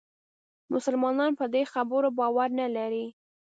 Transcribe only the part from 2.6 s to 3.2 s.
لري.